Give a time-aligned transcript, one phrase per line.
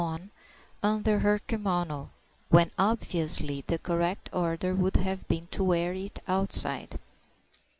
[0.03, 0.31] on
[0.81, 2.09] under her kimono,
[2.49, 6.97] when obviously the correct order would have been to wear it outside.